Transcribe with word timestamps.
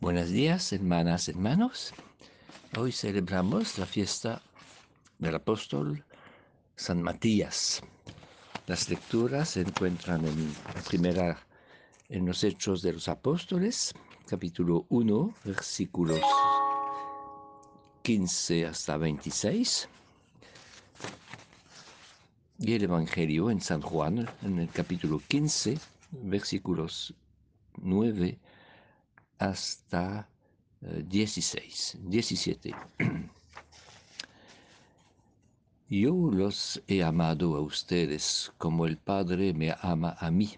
Buenos 0.00 0.28
días, 0.28 0.72
hermanas, 0.72 1.28
hermanos. 1.28 1.92
Hoy 2.78 2.92
celebramos 2.92 3.78
la 3.78 3.84
fiesta 3.84 4.40
del 5.18 5.34
apóstol 5.34 6.04
San 6.76 7.02
Matías. 7.02 7.82
Las 8.68 8.88
lecturas 8.88 9.48
se 9.48 9.62
encuentran 9.62 10.24
en 10.24 10.54
primera 10.86 11.44
en 12.08 12.26
los 12.26 12.44
Hechos 12.44 12.80
de 12.80 12.92
los 12.92 13.08
Apóstoles, 13.08 13.92
capítulo 14.28 14.86
1, 14.88 15.34
versículos 15.42 16.20
15 18.02 18.66
hasta 18.66 18.96
26. 18.98 19.88
Y 22.60 22.72
el 22.72 22.84
Evangelio 22.84 23.50
en 23.50 23.60
San 23.60 23.82
Juan, 23.82 24.30
en 24.42 24.60
el 24.60 24.68
capítulo 24.68 25.20
15, 25.26 25.76
versículos 26.12 27.12
9 27.78 28.38
hasta 28.38 28.57
16, 29.40 31.94
eh, 31.94 31.98
17. 32.02 32.74
Yo 35.88 36.30
los 36.30 36.82
he 36.86 37.02
amado 37.02 37.56
a 37.56 37.60
ustedes 37.60 38.52
como 38.58 38.84
el 38.84 38.98
Padre 38.98 39.54
me 39.54 39.74
ama 39.80 40.16
a 40.18 40.30
mí. 40.30 40.50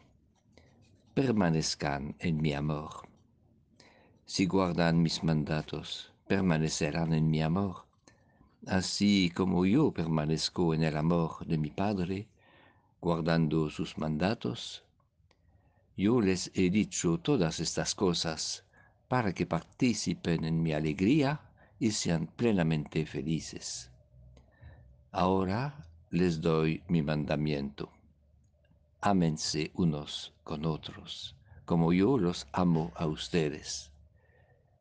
Permanezcan 1.14 2.16
en 2.18 2.40
mi 2.40 2.52
amor. 2.52 3.08
Si 4.24 4.46
guardan 4.46 5.02
mis 5.02 5.22
mandatos, 5.22 6.12
permanecerán 6.26 7.12
en 7.12 7.30
mi 7.30 7.42
amor, 7.42 7.84
así 8.66 9.30
como 9.34 9.66
yo 9.66 9.92
permanezco 9.92 10.74
en 10.74 10.84
el 10.84 10.96
amor 10.96 11.44
de 11.46 11.58
mi 11.58 11.70
Padre, 11.70 12.28
guardando 13.00 13.70
sus 13.70 13.98
mandatos. 13.98 14.84
Yo 15.96 16.20
les 16.20 16.50
he 16.54 16.70
dicho 16.70 17.18
todas 17.18 17.60
estas 17.60 17.94
cosas 17.94 18.64
para 19.10 19.32
que 19.32 19.44
participen 19.44 20.44
en 20.44 20.62
mi 20.62 20.72
alegría 20.72 21.40
y 21.80 21.90
sean 21.90 22.28
plenamente 22.28 23.04
felices. 23.04 23.90
Ahora 25.10 25.84
les 26.10 26.40
doy 26.40 26.84
mi 26.86 27.02
mandamiento. 27.02 27.90
Ámense 29.00 29.72
unos 29.74 30.32
con 30.44 30.64
otros, 30.64 31.34
como 31.64 31.92
yo 31.92 32.18
los 32.18 32.46
amo 32.52 32.92
a 32.94 33.06
ustedes. 33.06 33.90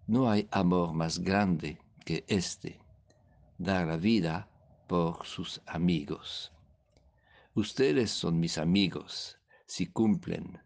No 0.06 0.30
hay 0.30 0.48
amor 0.52 0.94
más 0.94 1.18
grande 1.18 1.80
que 2.06 2.24
este, 2.28 2.80
dar 3.58 3.88
la 3.88 3.98
vida 3.98 4.48
por 4.86 5.26
sus 5.26 5.60
amigos. 5.66 6.52
Ustedes 7.56 8.12
son 8.12 8.40
mis 8.40 8.60
amigos 8.60 9.40
si 9.66 9.88
cumplen 9.88 10.60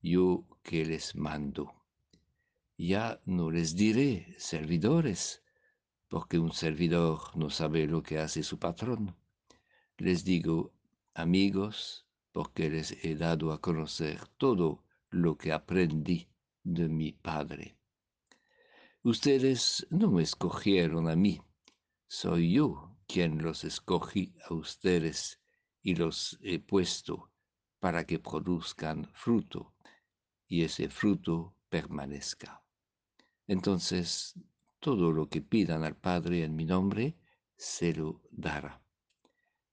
yo 0.00 0.44
que 0.62 0.84
les 0.84 1.16
mando 1.16 1.77
ya 2.78 3.20
no 3.26 3.50
les 3.50 3.74
diré 3.74 4.36
servidores, 4.38 5.42
porque 6.08 6.38
un 6.38 6.52
servidor 6.52 7.36
no 7.36 7.50
sabe 7.50 7.86
lo 7.88 8.02
que 8.04 8.18
hace 8.18 8.44
su 8.44 8.58
patrón. 8.58 9.16
Les 9.96 10.24
digo 10.24 10.72
amigos, 11.12 12.06
porque 12.30 12.70
les 12.70 12.92
he 13.04 13.16
dado 13.16 13.52
a 13.52 13.60
conocer 13.60 14.28
todo 14.38 14.84
lo 15.10 15.36
que 15.36 15.52
aprendí 15.52 16.28
de 16.62 16.88
mi 16.88 17.10
Padre. 17.10 17.76
Ustedes 19.02 19.86
no 19.90 20.12
me 20.12 20.22
escogieron 20.22 21.08
a 21.08 21.16
mí, 21.16 21.40
soy 22.06 22.52
yo 22.52 22.96
quien 23.08 23.42
los 23.42 23.64
escogí 23.64 24.34
a 24.48 24.54
ustedes 24.54 25.40
y 25.82 25.96
los 25.96 26.38
he 26.42 26.60
puesto 26.60 27.32
para 27.80 28.04
que 28.06 28.20
produzcan 28.20 29.08
fruto, 29.14 29.74
y 30.46 30.62
ese 30.62 30.88
fruto 30.88 31.56
permanezca. 31.68 32.62
Entonces, 33.48 34.34
todo 34.78 35.10
lo 35.10 35.28
que 35.28 35.40
pidan 35.40 35.82
al 35.82 35.96
Padre 35.96 36.44
en 36.44 36.54
mi 36.54 36.66
nombre, 36.66 37.16
se 37.56 37.94
lo 37.94 38.20
dará. 38.30 38.80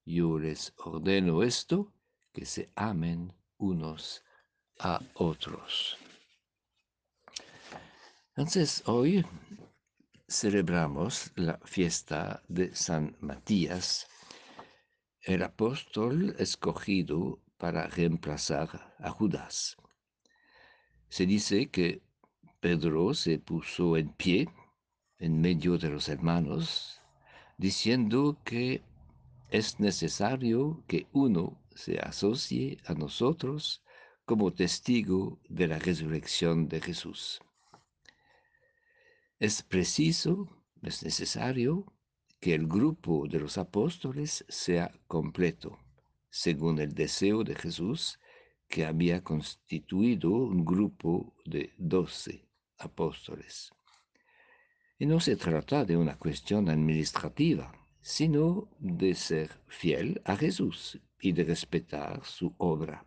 Yo 0.05 0.39
les 0.39 0.73
ordeno 0.77 1.43
esto, 1.43 1.93
que 2.31 2.45
se 2.45 2.71
amen 2.75 3.33
unos 3.57 4.23
a 4.79 4.99
otros. 5.15 5.97
Entonces, 8.29 8.81
hoy 8.85 9.25
celebramos 10.27 11.31
la 11.35 11.59
fiesta 11.65 12.43
de 12.47 12.73
San 12.73 13.17
Matías, 13.19 14.07
el 15.21 15.43
apóstol 15.43 16.35
escogido 16.39 17.41
para 17.57 17.87
reemplazar 17.87 18.95
a 18.99 19.09
Judas. 19.09 19.75
Se 21.09 21.25
dice 21.25 21.69
que 21.69 22.04
Pedro 22.65 23.13
se 23.13 23.37
puso 23.37 23.95
en 23.95 24.09
pie 24.09 24.49
en 25.19 25.39
medio 25.39 25.77
de 25.77 25.87
los 25.87 26.09
hermanos, 26.09 26.99
diciendo 27.59 28.39
que 28.43 28.81
es 29.51 29.79
necesario 29.79 30.83
que 30.87 31.05
uno 31.13 31.61
se 31.75 31.99
asocie 31.99 32.79
a 32.87 32.95
nosotros 32.95 33.83
como 34.25 34.51
testigo 34.51 35.39
de 35.47 35.67
la 35.67 35.77
resurrección 35.77 36.67
de 36.67 36.81
Jesús. 36.81 37.39
Es 39.37 39.61
preciso, 39.61 40.49
es 40.81 41.03
necesario 41.03 41.93
que 42.39 42.55
el 42.55 42.65
grupo 42.65 43.27
de 43.27 43.41
los 43.41 43.59
apóstoles 43.59 44.43
sea 44.49 44.91
completo, 45.05 45.77
según 46.31 46.79
el 46.79 46.95
deseo 46.95 47.43
de 47.43 47.53
Jesús, 47.53 48.19
que 48.67 48.87
había 48.87 49.23
constituido 49.23 50.31
un 50.31 50.65
grupo 50.65 51.35
de 51.45 51.71
doce 51.77 52.45
apóstoles. 52.77 53.71
Y 54.97 55.05
no 55.05 55.19
se 55.19 55.35
trata 55.35 55.85
de 55.85 55.97
una 55.97 56.17
cuestión 56.17 56.69
administrativa, 56.69 57.73
sino 58.01 58.69
de 58.79 59.15
ser 59.15 59.51
fiel 59.67 60.21
a 60.25 60.35
Jesús 60.35 60.99
y 61.19 61.31
de 61.31 61.43
respetar 61.43 62.23
su 62.23 62.53
obra. 62.57 63.05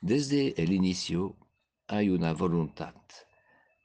Desde 0.00 0.60
el 0.62 0.72
inicio 0.72 1.36
hay 1.86 2.10
una 2.10 2.32
voluntad 2.32 2.94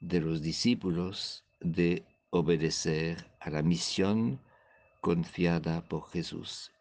de 0.00 0.20
los 0.20 0.42
discípulos 0.42 1.44
de 1.60 2.04
obedecer 2.30 3.32
a 3.40 3.50
la 3.50 3.62
misión 3.62 4.40
confiada 5.00 5.82
por 5.82 6.10
Jesús 6.10 6.72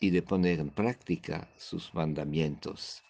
y 0.00 0.10
de 0.10 0.22
poner 0.22 0.60
en 0.60 0.70
práctica 0.70 1.48
sus 1.56 1.94
mandamientos. 1.94 3.05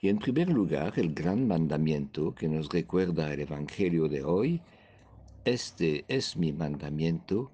Y 0.00 0.08
en 0.08 0.18
primer 0.18 0.48
lugar, 0.48 0.92
el 0.96 1.14
gran 1.14 1.46
mandamiento 1.46 2.34
que 2.34 2.48
nos 2.48 2.68
recuerda 2.68 3.32
el 3.32 3.40
Evangelio 3.40 4.08
de 4.08 4.24
hoy, 4.24 4.62
este 5.44 6.04
es 6.08 6.36
mi 6.36 6.52
mandamiento, 6.52 7.50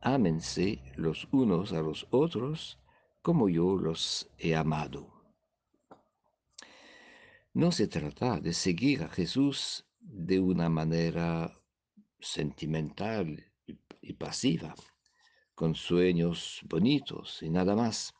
ámense 0.00 0.82
los 0.96 1.28
unos 1.32 1.72
a 1.72 1.80
los 1.80 2.06
otros 2.10 2.78
como 3.22 3.48
yo 3.48 3.76
los 3.76 4.28
he 4.38 4.54
amado. 4.56 5.08
No 7.54 7.70
se 7.70 7.86
trata 7.86 8.40
de 8.40 8.52
seguir 8.52 9.02
a 9.02 9.08
Jesús 9.08 9.86
de 10.00 10.40
una 10.40 10.68
manera 10.68 11.52
sentimental 12.18 13.52
y 14.00 14.12
pasiva, 14.14 14.74
con 15.54 15.74
sueños 15.74 16.60
bonitos 16.64 17.42
y 17.42 17.50
nada 17.50 17.76
más. 17.76 18.14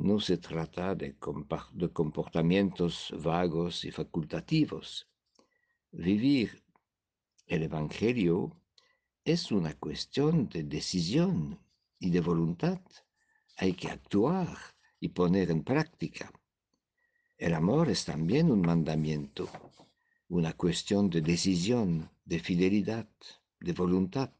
No 0.00 0.20
se 0.20 0.36
trata 0.36 0.94
de, 0.94 1.16
comportamientos 1.18 3.12
vagos 3.20 3.84
y 3.84 3.90
facultativos. 3.90 5.08
Vivir 5.90 6.62
el 7.48 7.64
Evangelio 7.64 8.56
es 9.24 9.50
una 9.50 9.74
cuestión 9.74 10.48
de 10.50 10.62
decisión 10.62 11.58
y 11.98 12.10
de 12.10 12.20
voluntad. 12.20 12.80
Hay 13.56 13.72
que 13.72 13.88
actuar 13.88 14.56
y 15.00 15.08
poner 15.08 15.50
en 15.50 15.64
práctica. 15.64 16.30
El 17.36 17.54
amor 17.54 17.90
es 17.90 18.04
también 18.04 18.52
un 18.52 18.60
mandamiento, 18.60 19.48
una 20.28 20.52
cuestión 20.52 21.10
de 21.10 21.22
decisión, 21.22 22.08
de 22.24 22.38
fidelidad, 22.38 23.08
de 23.58 23.72
voluntad. 23.72 24.32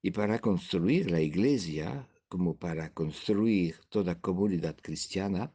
Y 0.00 0.10
para 0.10 0.38
construir 0.38 1.10
la 1.10 1.20
iglesia 1.20 2.08
como 2.34 2.56
para 2.56 2.92
construir 2.92 3.76
toda 3.90 4.20
comunidad 4.20 4.76
cristiana, 4.82 5.52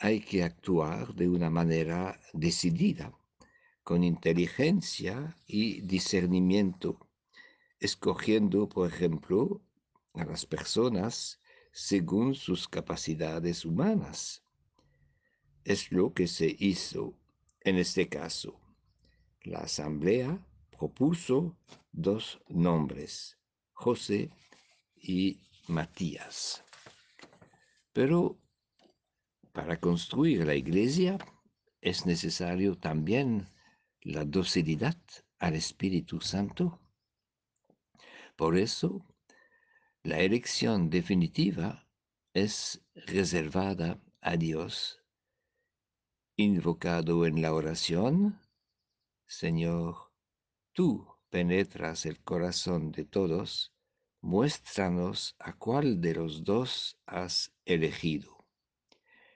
hay 0.00 0.18
que 0.18 0.42
actuar 0.42 1.14
de 1.14 1.28
una 1.28 1.50
manera 1.50 2.18
decidida, 2.32 3.16
con 3.84 4.02
inteligencia 4.02 5.36
y 5.46 5.82
discernimiento, 5.82 6.98
escogiendo, 7.78 8.68
por 8.68 8.88
ejemplo, 8.92 9.62
a 10.14 10.24
las 10.24 10.44
personas 10.46 11.40
según 11.70 12.34
sus 12.34 12.66
capacidades 12.66 13.64
humanas. 13.64 14.42
Es 15.62 15.92
lo 15.92 16.12
que 16.12 16.26
se 16.26 16.56
hizo 16.58 17.14
en 17.60 17.76
este 17.78 18.08
caso. 18.08 18.58
La 19.42 19.60
asamblea 19.60 20.44
propuso 20.76 21.56
dos 21.92 22.40
nombres, 22.48 23.38
José 23.74 24.32
y 24.96 25.38
Matías. 25.66 26.64
Pero 27.92 28.38
para 29.52 29.78
construir 29.78 30.44
la 30.46 30.54
iglesia 30.54 31.18
es 31.80 32.06
necesario 32.06 32.76
también 32.76 33.48
la 34.00 34.24
docilidad 34.24 34.98
al 35.38 35.54
Espíritu 35.54 36.20
Santo. 36.20 36.80
Por 38.36 38.56
eso, 38.56 39.04
la 40.02 40.20
elección 40.20 40.90
definitiva 40.90 41.86
es 42.32 42.82
reservada 42.94 44.00
a 44.20 44.36
Dios, 44.36 45.02
invocado 46.36 47.26
en 47.26 47.40
la 47.40 47.54
oración, 47.54 48.40
Señor, 49.26 50.10
tú 50.72 51.06
penetras 51.30 52.06
el 52.06 52.20
corazón 52.22 52.92
de 52.92 53.04
todos, 53.04 53.73
muéstranos 54.24 55.36
a 55.38 55.52
cuál 55.52 56.00
de 56.00 56.14
los 56.14 56.42
dos 56.44 56.98
has 57.04 57.52
elegido. 57.66 58.46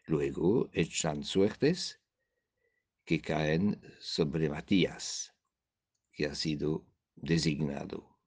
Luego 0.06 0.70
echan 0.72 1.24
suertes 1.24 2.00
que 3.04 3.20
caen 3.20 3.78
sobre 4.00 4.48
Matías, 4.48 5.34
que 6.10 6.24
ha 6.24 6.34
sido 6.34 6.86
designado. 7.16 8.18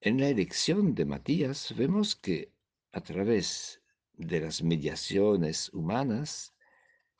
En 0.00 0.18
la 0.18 0.28
elección 0.28 0.96
de 0.96 1.04
Matías 1.04 1.72
vemos 1.76 2.16
que 2.16 2.52
a 2.90 3.00
través 3.00 3.80
de 4.14 4.40
las 4.40 4.60
mediaciones 4.60 5.72
humanas 5.72 6.52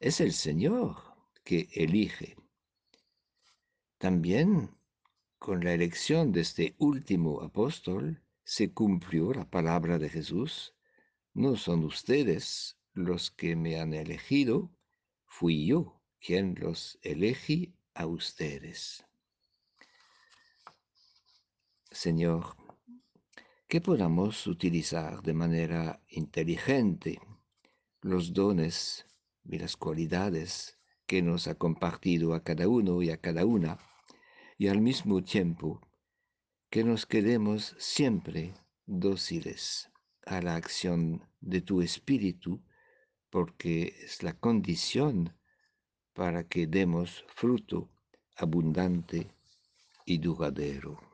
es 0.01 0.21
el 0.21 0.33
Señor 0.33 0.97
que 1.45 1.69
elige. 1.73 2.37
También 3.99 4.77
con 5.45 5.63
la 5.63 5.75
elección 5.75 6.33
de 6.33 6.41
este 6.41 6.75
último 6.79 7.43
apóstol 7.43 8.23
se 8.45 8.73
cumplió 8.73 9.35
la 9.35 9.45
palabra 9.45 9.99
de 9.99 10.09
Jesús. 10.09 10.75
No 11.35 11.57
son 11.57 11.85
ustedes 11.85 12.79
los 12.95 13.31
que 13.31 13.55
me 13.55 13.79
han 13.79 13.93
elegido, 13.93 14.71
fui 15.27 15.67
yo 15.67 16.01
quien 16.19 16.55
los 16.59 16.99
elegí 17.03 17.75
a 17.93 18.07
ustedes. 18.07 19.05
Señor, 21.91 22.57
que 23.69 23.83
podamos 23.83 24.47
utilizar 24.47 25.21
de 25.21 25.35
manera 25.35 26.01
inteligente 26.09 27.21
los 28.01 28.33
dones 28.33 29.05
y 29.45 29.59
las 29.59 29.77
cualidades 29.77 30.79
que 31.05 31.21
nos 31.21 31.49
ha 31.49 31.55
compartido 31.55 32.33
a 32.33 32.43
cada 32.43 32.67
uno 32.67 33.03
y 33.03 33.11
a 33.11 33.19
cada 33.19 33.45
una 33.45 33.79
y 34.57 34.69
al 34.69 34.81
mismo 34.81 35.23
tiempo 35.23 35.81
que 36.71 36.85
nos 36.85 37.07
quedemos 37.07 37.75
siempre 37.79 38.55
dóciles 38.87 39.91
a 40.27 40.41
la 40.41 40.57
acción 40.57 41.23
de 41.41 41.61
tu 41.61 41.83
espíritu, 41.83 42.63
porque 43.31 43.95
es 44.03 44.23
la 44.23 44.33
condición 44.33 45.37
para 46.13 46.49
que 46.49 46.67
demos 46.67 47.25
fruto 47.29 47.91
abundante 48.37 49.31
y 50.05 50.19
duradero. 50.19 51.14